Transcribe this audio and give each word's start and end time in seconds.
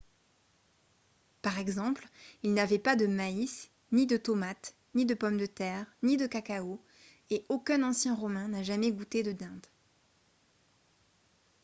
par 1.43 1.59
exemple 1.59 2.07
ils 2.41 2.55
n'avaient 2.55 2.79
pas 2.79 2.95
de 2.95 3.05
maïs 3.05 3.69
ni 3.91 4.07
de 4.07 4.17
tomates 4.17 4.73
ni 4.95 5.05
de 5.05 5.13
pommes 5.13 5.37
de 5.37 5.45
terre 5.45 5.85
ni 6.01 6.17
de 6.17 6.25
cacao 6.25 6.81
et 7.29 7.45
aucun 7.49 7.83
ancien 7.83 8.15
romain 8.15 8.47
n'a 8.47 8.63
jamais 8.63 8.91
goûté 8.91 9.21
de 9.21 9.31
dinde 9.31 9.67